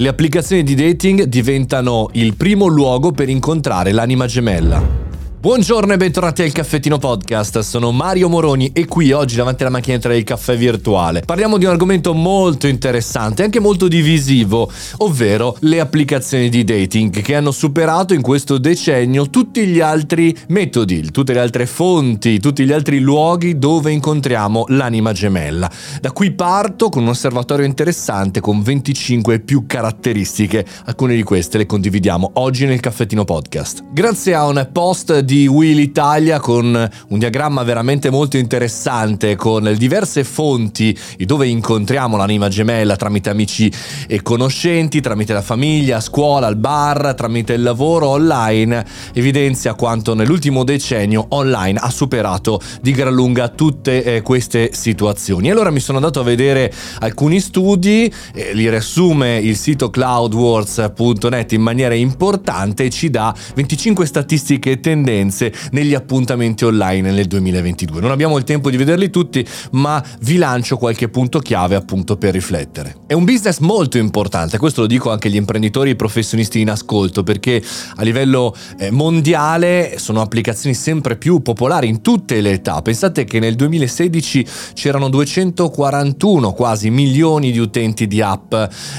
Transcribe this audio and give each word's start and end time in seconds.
Le 0.00 0.08
applicazioni 0.08 0.62
di 0.62 0.74
dating 0.74 1.24
diventano 1.24 2.08
il 2.12 2.34
primo 2.34 2.66
luogo 2.68 3.12
per 3.12 3.28
incontrare 3.28 3.92
l'anima 3.92 4.24
gemella. 4.24 4.99
Buongiorno 5.40 5.94
e 5.94 5.96
bentornati 5.96 6.42
al 6.42 6.52
Caffettino 6.52 6.98
Podcast, 6.98 7.60
sono 7.60 7.92
Mario 7.92 8.28
Moroni 8.28 8.72
e 8.74 8.84
qui 8.84 9.10
oggi 9.12 9.36
davanti 9.36 9.62
alla 9.62 9.72
macchinetta 9.72 10.10
del 10.10 10.22
caffè 10.22 10.54
virtuale 10.54 11.22
parliamo 11.22 11.56
di 11.56 11.64
un 11.64 11.70
argomento 11.70 12.12
molto 12.12 12.66
interessante 12.66 13.40
e 13.40 13.46
anche 13.46 13.58
molto 13.58 13.88
divisivo, 13.88 14.70
ovvero 14.98 15.56
le 15.60 15.80
applicazioni 15.80 16.50
di 16.50 16.62
dating 16.62 17.22
che 17.22 17.34
hanno 17.34 17.52
superato 17.52 18.12
in 18.12 18.20
questo 18.20 18.58
decennio 18.58 19.30
tutti 19.30 19.64
gli 19.64 19.80
altri 19.80 20.36
metodi, 20.48 21.10
tutte 21.10 21.32
le 21.32 21.40
altre 21.40 21.64
fonti, 21.64 22.38
tutti 22.38 22.66
gli 22.66 22.72
altri 22.72 22.98
luoghi 22.98 23.58
dove 23.58 23.92
incontriamo 23.92 24.66
l'anima 24.68 25.12
gemella. 25.12 25.70
Da 26.02 26.12
qui 26.12 26.32
parto 26.32 26.90
con 26.90 27.04
un 27.04 27.08
osservatorio 27.08 27.64
interessante 27.64 28.40
con 28.40 28.60
25 28.60 29.40
più 29.40 29.64
caratteristiche, 29.64 30.66
alcune 30.84 31.14
di 31.14 31.22
queste 31.22 31.56
le 31.56 31.64
condividiamo 31.64 32.32
oggi 32.34 32.66
nel 32.66 32.80
Caffettino 32.80 33.24
Podcast. 33.24 33.84
Grazie 33.90 34.34
a 34.34 34.46
un 34.46 34.68
post 34.70 35.28
di 35.30 35.46
Will 35.46 35.78
Italia 35.78 36.40
con 36.40 36.90
un 37.08 37.18
diagramma 37.20 37.62
veramente 37.62 38.10
molto 38.10 38.36
interessante 38.36 39.36
con 39.36 39.72
diverse 39.78 40.24
fonti 40.24 40.98
dove 41.18 41.46
incontriamo 41.46 42.16
l'anima 42.16 42.48
gemella 42.48 42.96
tramite 42.96 43.30
amici 43.30 43.70
e 44.08 44.22
conoscenti, 44.22 45.00
tramite 45.00 45.32
la 45.32 45.40
famiglia, 45.40 45.98
a 45.98 46.00
scuola, 46.00 46.48
al 46.48 46.56
bar, 46.56 47.14
tramite 47.14 47.52
il 47.52 47.62
lavoro 47.62 48.08
online, 48.08 48.84
evidenzia 49.12 49.74
quanto 49.74 50.14
nell'ultimo 50.14 50.64
decennio 50.64 51.26
online 51.28 51.78
ha 51.80 51.90
superato 51.90 52.60
di 52.80 52.90
gran 52.90 53.14
lunga 53.14 53.50
tutte 53.50 54.02
eh, 54.02 54.22
queste 54.22 54.70
situazioni. 54.72 55.46
E 55.46 55.52
allora 55.52 55.70
mi 55.70 55.78
sono 55.78 55.98
andato 55.98 56.18
a 56.18 56.24
vedere 56.24 56.72
alcuni 56.98 57.38
studi, 57.38 58.12
eh, 58.34 58.52
li 58.52 58.68
riassume 58.68 59.38
il 59.38 59.56
sito 59.56 59.90
cloudwords.net 59.90 61.52
in 61.52 61.62
maniera 61.62 61.94
importante 61.94 62.82
e 62.82 62.90
ci 62.90 63.10
dà 63.10 63.32
25 63.54 64.04
statistiche 64.06 64.72
e 64.72 64.80
tendenze 65.20 65.52
negli 65.72 65.94
appuntamenti 65.94 66.64
online 66.64 67.12
nel 67.12 67.26
2022. 67.26 68.00
Non 68.00 68.10
abbiamo 68.10 68.38
il 68.38 68.44
tempo 68.44 68.70
di 68.70 68.76
vederli 68.76 69.10
tutti, 69.10 69.46
ma 69.72 70.02
vi 70.20 70.36
lancio 70.36 70.76
qualche 70.76 71.08
punto 71.08 71.38
chiave 71.40 71.74
appunto 71.74 72.16
per 72.16 72.32
riflettere. 72.32 72.96
È 73.06 73.12
un 73.12 73.24
business 73.24 73.58
molto 73.58 73.98
importante, 73.98 74.58
questo 74.58 74.82
lo 74.82 74.86
dico 74.86 75.10
anche 75.10 75.28
agli 75.28 75.36
imprenditori 75.36 75.90
e 75.90 75.96
professionisti 75.96 76.60
in 76.60 76.70
ascolto, 76.70 77.22
perché 77.22 77.62
a 77.96 78.02
livello 78.02 78.54
eh, 78.78 78.90
mondiale 78.90 79.94
sono 79.98 80.20
applicazioni 80.20 80.74
sempre 80.74 81.16
più 81.16 81.40
popolari 81.42 81.88
in 81.88 82.00
tutte 82.00 82.40
le 82.40 82.52
età. 82.52 82.80
Pensate 82.82 83.24
che 83.24 83.38
nel 83.38 83.54
2016 83.54 84.46
c'erano 84.74 85.08
241 85.08 86.52
quasi 86.52 86.90
milioni 86.90 87.52
di 87.52 87.58
utenti 87.58 88.06
di 88.06 88.22
app 88.22 88.54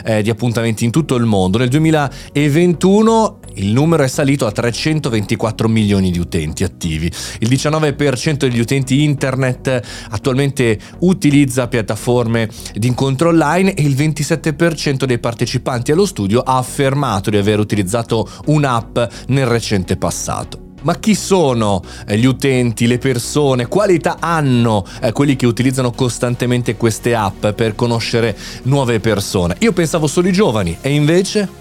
eh, 0.05 0.21
di 0.21 0.29
appuntamenti 0.29 0.85
in 0.85 0.91
tutto 0.91 1.15
il 1.15 1.25
mondo. 1.25 1.57
Nel 1.57 1.69
2021 1.69 3.39
il 3.55 3.73
numero 3.73 4.03
è 4.03 4.07
salito 4.07 4.45
a 4.45 4.51
324 4.51 5.67
milioni 5.67 6.10
di 6.11 6.19
utenti 6.19 6.63
attivi. 6.63 7.11
Il 7.39 7.49
19% 7.49 8.37
degli 8.37 8.59
utenti 8.59 9.03
internet 9.03 9.81
attualmente 10.09 10.79
utilizza 10.99 11.67
piattaforme 11.67 12.49
di 12.73 12.87
incontro 12.87 13.29
online 13.29 13.73
e 13.73 13.83
il 13.83 13.95
27% 13.95 15.05
dei 15.05 15.19
partecipanti 15.19 15.91
allo 15.91 16.05
studio 16.05 16.41
ha 16.41 16.57
affermato 16.57 17.29
di 17.29 17.37
aver 17.37 17.59
utilizzato 17.59 18.29
un'app 18.45 18.99
nel 19.27 19.45
recente 19.45 19.97
passato. 19.97 20.69
Ma 20.81 20.97
chi 20.97 21.13
sono 21.13 21.83
eh, 22.07 22.17
gli 22.17 22.25
utenti, 22.25 22.87
le 22.87 22.97
persone? 22.97 23.67
Qualità 23.67 24.17
hanno 24.19 24.85
eh, 25.01 25.11
quelli 25.11 25.35
che 25.35 25.45
utilizzano 25.45 25.91
costantemente 25.91 26.75
queste 26.75 27.13
app 27.13 27.47
per 27.47 27.75
conoscere 27.75 28.35
nuove 28.63 28.99
persone? 28.99 29.55
Io 29.59 29.73
pensavo 29.73 30.07
solo 30.07 30.27
i 30.27 30.33
giovani 30.33 30.77
e 30.81 30.93
invece... 30.93 31.60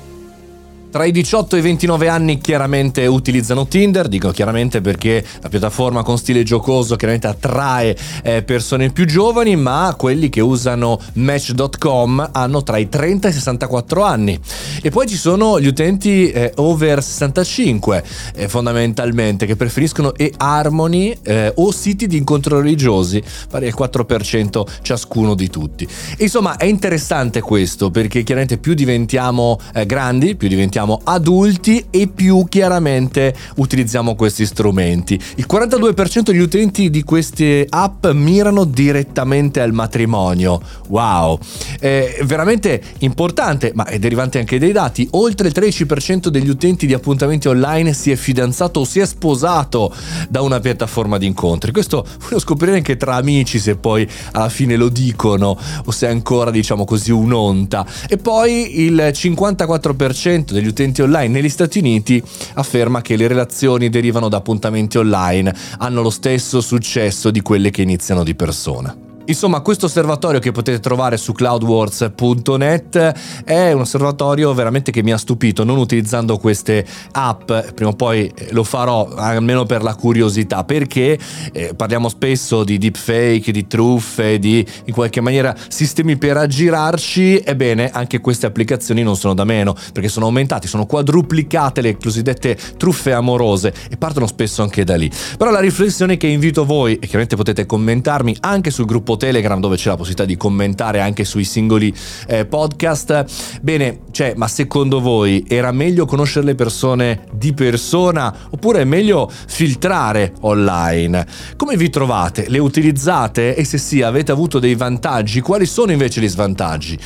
Tra 0.91 1.05
i 1.05 1.13
18 1.13 1.55
e 1.55 1.59
i 1.61 1.63
29 1.63 2.09
anni 2.09 2.41
chiaramente 2.41 3.07
utilizzano 3.07 3.69
Tinder, 3.69 4.09
dico 4.09 4.33
chiaramente 4.33 4.81
perché 4.81 5.25
la 5.41 5.49
piattaforma 5.49 6.03
con 6.03 6.19
stile 6.19 6.43
giocoso 6.43 6.97
chiaramente 6.97 7.29
attrae 7.29 7.97
eh, 8.25 8.43
persone 8.43 8.91
più 8.91 9.07
giovani, 9.07 9.55
ma 9.55 9.95
quelli 9.97 10.29
che 10.29 10.41
usano 10.41 11.01
Match.com 11.13 12.31
hanno 12.33 12.65
tra 12.65 12.77
i 12.77 12.89
30 12.89 13.29
e 13.29 13.31
i 13.31 13.35
64 13.35 14.03
anni. 14.03 14.41
E 14.83 14.91
poi 14.91 15.07
ci 15.07 15.15
sono 15.15 15.61
gli 15.61 15.69
utenti 15.69 16.29
eh, 16.33 16.53
over 16.57 17.01
65 17.01 18.05
eh, 18.35 18.49
fondamentalmente 18.49 19.47
che 19.47 19.55
preferiscono 19.55 20.13
eHarmony 20.17 21.17
eh, 21.23 21.53
o 21.55 21.71
siti 21.71 22.09
di 22.09 22.17
incontro 22.17 22.59
religiosi, 22.59 23.23
pari 23.49 23.69
al 23.69 23.75
4% 23.79 24.67
ciascuno 24.83 25.37
di 25.37 25.49
tutti. 25.49 25.87
E 26.17 26.25
insomma 26.25 26.57
è 26.57 26.65
interessante 26.65 27.41
questo 27.41 27.93
perché 27.93 28.25
chiaramente 28.25 28.59
più 28.59 28.75
diventiamo 28.75 29.57
eh, 29.73 29.87
grandi, 29.87 30.35
più 30.35 30.49
diventiamo 30.49 30.79
diventiamo 30.81 31.01
adulti 31.05 31.85
e 31.91 32.09
più 32.09 32.47
chiaramente 32.49 33.35
utilizziamo 33.57 34.15
questi 34.15 34.47
strumenti. 34.47 35.21
Il 35.37 35.47
42% 35.49 36.21
degli 36.23 36.39
utenti 36.39 36.91
di 36.91 37.03
queste 37.03 37.67
app 37.69 38.07
mirano 38.09 38.65
direttamente 38.65 39.61
al 39.61 39.73
matrimonio. 39.73 40.61
Wow, 40.89 41.39
è 41.79 42.21
veramente 42.23 42.83
importante, 42.99 43.73
ma 43.75 43.85
è 43.87 43.99
derivante 43.99 44.39
anche 44.39 44.59
dai 44.59 44.73
dati. 44.73 45.07
Oltre 45.13 45.49
il 45.49 45.55
13% 45.57 46.29
degli 46.29 46.49
utenti 46.49 46.87
di 46.87 46.95
appuntamenti 46.95 47.49
online 47.49 47.93
si 47.93 48.11
è 48.11 48.17
fidanzato 48.17 48.81
o 48.81 48.85
si 48.85 49.01
è 49.01 49.07
sposato 49.07 49.93
da 50.29 50.41
una 50.43 50.61
piattaforma 50.61 51.19
di 51.19 51.27
incontri. 51.27 51.73
Questo 51.73 52.07
voglio 52.21 52.39
scoprire 52.39 52.77
anche 52.77 52.97
tra 52.97 53.17
amici 53.17 53.59
se 53.59 53.77
poi 53.77 54.09
alla 54.33 54.49
fine 54.49 54.77
lo 54.77 54.89
dicono 54.89 55.59
o 55.85 55.91
se 55.91 56.07
è 56.07 56.11
ancora 56.11 56.51
diciamo 56.51 56.85
così 56.85 57.11
un'onta. 57.11 57.87
E 58.09 58.17
poi 58.17 58.81
il 58.85 58.97
54% 58.97 60.53
degli 60.53 60.67
utenti 60.71 61.03
online 61.03 61.29
negli 61.29 61.49
Stati 61.49 61.79
Uniti 61.79 62.23
afferma 62.55 63.03
che 63.03 63.17
le 63.17 63.29
relazioni 63.29 63.89
derivano 63.89 64.29
da 64.29 64.39
appuntamenti 64.39 64.99
online 64.99 65.55
hanno 65.79 66.03
lo 66.03 66.11
stesso 66.11 66.61
successo 66.61 67.31
di 67.31 67.43
quelle 67.43 67.71
che 67.71 67.83
iniziano 67.83 68.25
di 68.25 68.35
persona. 68.35 69.10
Insomma, 69.31 69.61
questo 69.61 69.87
osservatorio 69.87 70.41
che 70.41 70.51
potete 70.51 70.81
trovare 70.81 71.17
su 71.17 71.33
cloudwords.net 71.33 73.43
è 73.45 73.71
un 73.71 73.83
osservatorio 73.83 74.53
veramente 74.55 74.91
che 74.91 75.05
mi 75.05 75.13
ha 75.13 75.19
stupito, 75.19 75.63
non 75.63 75.79
utilizzando 75.79 76.37
queste 76.37 76.85
app, 77.13 77.53
prima 77.73 77.91
o 77.91 77.95
poi 77.95 78.29
eh, 78.35 78.49
lo 78.51 78.65
farò 78.65 79.09
almeno 79.15 79.67
per 79.67 79.85
la 79.85 79.95
curiosità, 79.95 80.65
perché 80.65 81.17
eh, 81.53 81.75
parliamo 81.77 82.09
spesso 82.09 82.65
di 82.65 82.77
deepfake, 82.77 83.53
di 83.53 83.69
truffe, 83.69 84.41
di 84.41 84.67
in 84.87 84.93
qualche 84.93 85.21
maniera 85.21 85.55
sistemi 85.69 86.17
per 86.17 86.37
aggirarci, 86.37 87.43
ebbene 87.45 87.91
anche 87.91 88.21
queste 88.21 88.47
applicazioni 88.47 89.05
non 89.05 89.15
sono 89.15 89.35
da 89.35 89.45
meno, 89.45 89.77
perché 89.93 90.09
sono 90.09 90.27
aumentate, 90.27 90.67
sono 90.67 90.87
quadruplicate 90.87 91.83
le 91.83 91.97
cosiddette 91.97 92.59
truffe 92.77 93.13
amorose 93.13 93.73
e 93.89 93.97
partono 93.97 94.27
spesso 94.27 94.63
anche 94.63 94.83
da 94.83 94.97
lì. 94.97 95.09
Però 95.39 95.53
la 95.53 95.61
riflessione 95.61 96.17
che 96.17 96.27
invito 96.27 96.65
voi, 96.65 96.95
e 96.95 97.03
chiaramente 97.03 97.37
potete 97.37 97.65
commentarmi 97.65 98.39
anche 98.41 98.73
sul 98.73 98.87
gruppo 98.87 99.19
Telegram 99.21 99.61
dove 99.61 99.77
c'è 99.77 99.91
la 99.91 99.97
possibilità 99.97 100.25
di 100.25 100.39
commentare 100.39 101.01
anche 101.01 101.25
sui 101.25 101.45
singoli 101.45 101.95
eh, 102.27 102.47
podcast. 102.47 103.61
Bene, 103.61 104.01
cioè, 104.11 104.33
ma 104.35 104.49
secondo 104.49 105.01
voi 105.01 105.45
era 105.47 105.71
meglio 105.71 106.07
conoscere 106.07 106.47
le 106.47 106.55
persone 106.55 107.27
di 107.33 107.53
persona 107.53 108.35
oppure 108.51 108.81
è 108.81 108.85
meglio 108.85 109.31
filtrare 109.31 110.33
online? 110.41 111.27
Come 111.57 111.77
vi 111.77 111.91
trovate? 111.91 112.49
Le 112.49 112.59
utilizzate? 112.59 113.55
E 113.55 113.65
se 113.65 113.77
sì, 113.77 114.01
avete 114.01 114.33
avuto 114.33 114.59
dei 114.59 114.75
vantaggi? 114.75 115.43
Quali 115.43 115.67
sono 115.67 115.93
invece 115.93 116.23
gli 116.23 116.29
svantaggi? 116.29 116.99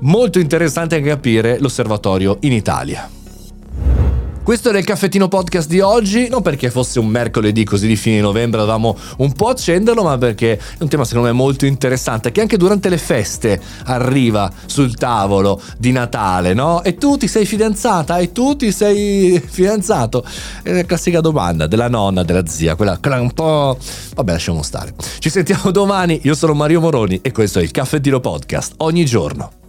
Molto 0.00 0.40
interessante 0.40 0.96
anche 0.96 1.08
capire 1.08 1.58
l'osservatorio 1.60 2.38
in 2.40 2.52
Italia. 2.52 3.15
Questo 4.46 4.68
era 4.68 4.78
il 4.78 4.84
caffettino 4.84 5.26
podcast 5.26 5.68
di 5.68 5.80
oggi, 5.80 6.28
non 6.28 6.40
perché 6.40 6.70
fosse 6.70 7.00
un 7.00 7.08
mercoledì 7.08 7.64
così 7.64 7.88
di 7.88 7.96
fine 7.96 8.20
novembre 8.20 8.60
dovevamo 8.60 8.96
un 9.16 9.32
po' 9.32 9.48
accenderlo, 9.48 10.04
ma 10.04 10.16
perché 10.18 10.56
è 10.56 10.82
un 10.82 10.88
tema 10.88 11.04
secondo 11.04 11.26
me 11.26 11.34
molto 11.34 11.66
interessante 11.66 12.30
che 12.30 12.42
anche 12.42 12.56
durante 12.56 12.88
le 12.88 12.96
feste 12.96 13.60
arriva 13.86 14.48
sul 14.66 14.94
tavolo 14.94 15.60
di 15.76 15.90
Natale, 15.90 16.54
no? 16.54 16.84
E 16.84 16.94
tu 16.94 17.16
ti 17.16 17.26
sei 17.26 17.44
fidanzata? 17.44 18.18
E 18.18 18.30
tu 18.30 18.54
ti 18.54 18.70
sei 18.70 19.42
fidanzato? 19.44 20.24
È 20.62 20.72
la 20.72 20.84
classica 20.84 21.20
domanda 21.20 21.66
della 21.66 21.88
nonna, 21.88 22.22
della 22.22 22.46
zia, 22.46 22.76
quella, 22.76 22.98
quella 22.98 23.20
un 23.20 23.32
po'... 23.32 23.76
Vabbè, 24.14 24.30
lasciamo 24.30 24.62
stare. 24.62 24.94
Ci 25.18 25.28
sentiamo 25.28 25.72
domani, 25.72 26.20
io 26.22 26.36
sono 26.36 26.54
Mario 26.54 26.80
Moroni 26.80 27.18
e 27.20 27.32
questo 27.32 27.58
è 27.58 27.62
il 27.62 27.72
caffettino 27.72 28.20
podcast 28.20 28.74
ogni 28.76 29.04
giorno. 29.04 29.65